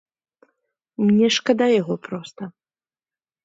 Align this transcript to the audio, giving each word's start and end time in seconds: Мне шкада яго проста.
Мне 1.05 1.29
шкада 1.37 1.67
яго 1.81 1.95
проста. 2.11 2.51